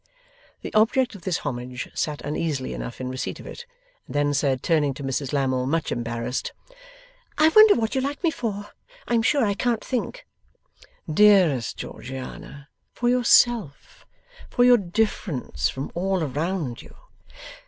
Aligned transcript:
The 0.63 0.73
object 0.73 1.13
of 1.13 1.21
this 1.21 1.37
homage 1.45 1.87
sat 1.93 2.23
uneasily 2.23 2.73
enough 2.73 2.99
in 2.99 3.07
receipt 3.07 3.39
of 3.39 3.45
it, 3.45 3.67
and 4.07 4.15
then 4.15 4.33
said, 4.33 4.63
turning 4.63 4.95
to 4.95 5.03
Mrs 5.03 5.31
Lammle, 5.31 5.67
much 5.67 5.91
embarrassed: 5.91 6.53
'I 7.37 7.49
wonder 7.49 7.75
what 7.75 7.93
you 7.93 8.01
like 8.01 8.23
me 8.23 8.31
for! 8.31 8.69
I 9.07 9.13
am 9.13 9.21
sure 9.21 9.45
I 9.45 9.53
can't 9.53 9.83
think.' 9.85 10.25
'Dearest 11.13 11.77
Georgiana, 11.77 12.69
for 12.93 13.09
yourself. 13.09 14.07
For 14.49 14.63
your 14.65 14.77
difference 14.77 15.69
from 15.69 15.91
all 15.93 16.23
around 16.23 16.81
you. 16.81 16.95